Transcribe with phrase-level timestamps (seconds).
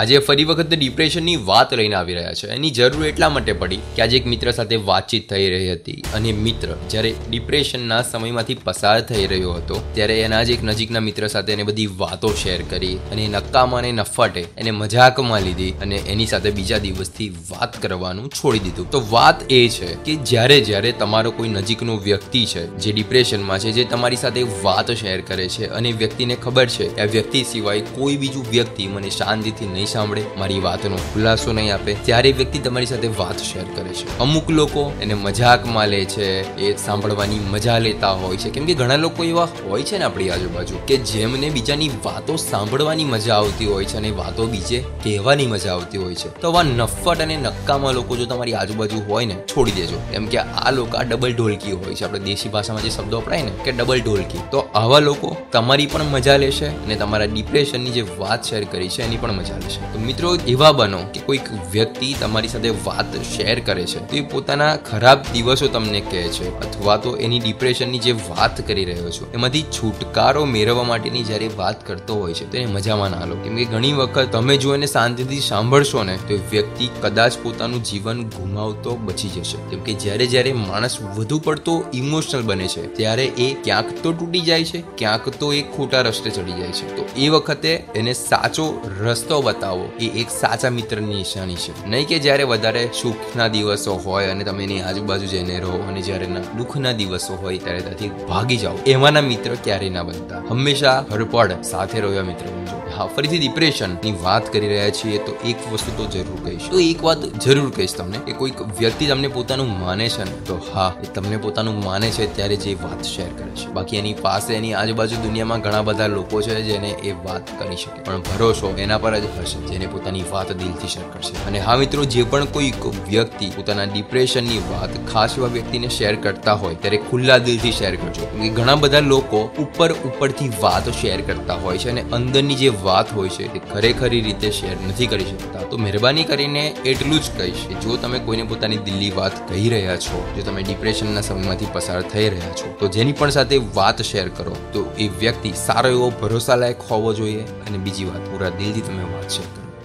[0.00, 2.46] આજે ફરી વખત ડિપ્રેશનની વાત લઈને આવી રહ્યા છે.
[2.48, 6.32] એની જરૂર એટલા માટે પડી કે આજે એક મિત્ર સાથે વાતચીત થઈ રહી હતી અને
[6.32, 11.52] મિત્ર જ્યારે ડિપ્રેશનના સમયમાંથી પસાર થઈ રહ્યો હતો ત્યારે એના જ એક નજીકના મિત્ર સાથે
[11.52, 16.50] એને બધી વાતો શેર કરી અને નક્કામાં અને નફાટે, એને મજાકમાં લીધી અને એની સાથે
[16.50, 18.90] બીજા દિવસથી વાત કરવાનું છોડી દીધું.
[18.90, 23.72] તો વાત એ છે કે જ્યારે જ્યારે તમારો કોઈ નજીકનો વ્યક્તિ છે જે ડિપ્રેશનમાં છે,
[23.72, 27.86] જે તમારી સાથે વાત શેર કરે છે અને વ્યક્તિને ખબર છે કે આ વ્યક્તિ સિવાય
[27.92, 32.86] કોઈ બીજું વ્યક્તિ મને શાંતિથી નહીં સાંભળે, મારી વાતનો ખુલાસો નહીં આપે, ત્યારે વ્યક્તિ તમારી
[32.86, 34.18] સાથે વાત શેર કરે છે.
[34.18, 36.26] અમુક લોકો એને મજાકમાં લે છે,
[36.56, 38.50] એ સાંભળવાની મજા લેતા હોય છે.
[38.50, 43.04] કેમ કે ઘણા લોકો એવા હોય છે ને આપણી આજુબાજુ, કે જેમને બીજાની વાતો સાંભળવાની
[43.04, 46.40] મજા આવતી હોય છે અને વાતો બીજે કહેવાની મજા આવતી હોય છે.
[46.40, 49.98] તો આવા નફટ અને નક્કામાં લોકો જો તમારી આજુબાજુ હોય ને, છોડી દેજો.
[50.12, 52.04] કેમ કે આ લોકો આ ડબલ ઢોલકી હોય છે.
[52.04, 54.40] આપણે દેશી ભાષામાં જે શબ્દો વપરાય ને, કે ડબલ ઢોલકી.
[54.50, 59.02] તો આવા લોકો તમારી પણ મજા લેશે અને તમારા ડિપ્રેશનની જે વાત શેર કરી છે,
[59.02, 59.69] એની પણ મજા લેશે.
[59.76, 63.98] તો મિત્રો, એવા બનો કે કોઈક વ્યક્તિ તમારી સાથે વાત શેર કરે છે.
[63.98, 68.84] તો એ પોતાના ખરાબ દિવસો તમને કહે છે અથવા તો એની ડિપ્રેશનની જે વાત કરી
[68.84, 73.24] રહ્યો છો, એમાંથી છુટકારો મેળવવા માટેની જ્યારે વાત કરતો હોય છે, તો એને મજામાં ના
[73.24, 73.34] લો.
[73.34, 78.24] કેમ કે ઘણી વખત તમે જો એને શાંતિથી સાંભળશો ને, તો વ્યક્તિ કદાચ પોતાનું જીવન
[78.24, 79.56] ગુમાવતો બચી જશે.
[79.70, 84.40] કેમ કે જ્યારે જ્યારે માણસ વધુ પડતો ઇમોશનલ બને છે, ત્યારે એ ક્યાંક તો તૂટી
[84.40, 86.96] જાય છે, ક્યાંક તો એ ખોટા રસ્તે ચડી જાય છે.
[86.96, 89.59] તો એ વખતે એને સાચો રસ્તો બતાવો.
[90.00, 91.86] એ એક સાચા મિત્રની નિશાની છે.
[91.86, 96.26] નહીં કે જ્યારે વધારે સુખના દિવસો હોય અને તમે એની આજુબાજુ જઈને રહો અને જ્યારે
[96.26, 98.74] દુઃખના દિવસો હોય ત્યારે ત્યાંથી ભાગી જાઓ.
[98.86, 100.38] એવાના મિત્ર ક્યારેય ના બનતા.
[100.38, 102.82] હંમેશા હરપડ સાથે રહ્યો મિત્ર બનજો.
[102.96, 106.60] હા, ફરીથી ડિપ્રેશનની વાત કરી રહ્યા છીએ તો એક વસ્તુ તો જરૂર કહીશ.
[106.70, 110.60] તો એક વાત જરૂર કહીશ તમને કે કોઈક વ્યક્તિ તમને પોતાનું માને છે ને, તો
[110.74, 113.66] હા, એ તમને પોતાનું માને છે ત્યારે જે વાત શેર કરે છે.
[113.66, 118.02] બાકી એની પાસે એની આજુબાજુ દુનિયામાં ઘણા બધા લોકો છે જેને એ વાત કરી શકે.
[118.02, 119.49] પણ ભરોસો એના પર જ હશે.
[119.70, 122.72] જેને પોતાની વાત દિલથી શેર કરશે અને હા મિત્રો, જે પણ કોઈ
[123.08, 128.28] વ્યક્તિ પોતાના ડિપ્રેશનની વાત ખાસ એવા વ્યક્તિને શેર કરતા હોય, ત્યારે ખુલ્લા દિલથી શેર કરજો.
[128.56, 133.34] ઘણા બધા લોકો ઉપર ઉપરથી વાત શેર કરતા હોય છે અને અંદરની જે વાત હોય
[133.36, 135.64] છે તે ખરેખરી રીતે શેર નથી કરી શકતા.
[135.70, 139.96] તો મહેરબાની કરીને એટલું જ કહીશ કે જો તમે કોઈને પોતાની દિલની વાત કહી રહ્યા
[140.06, 144.28] છો, જો તમે ડિપ્રેશનના સમયમાંથી પસાર થઈ રહ્યા છો, તો જેની પણ સાથે વાત શેર
[144.28, 149.04] કરો, તો એ વ્યક્તિ સારો એવો ભરોસાલાયક હોવો જોઈએ અને બીજી વાત, પૂરા દિલથી તમે
[149.14, 149.39] વાત કરો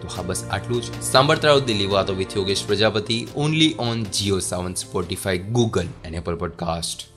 [0.06, 0.86] તો હા બસ આટલું જ.
[1.02, 6.36] સાંભળતા રહો દિલ્હી વાતો with Yogesh Prajapati only on Jio Saavn Spotify Google and Apple
[6.36, 7.15] podcast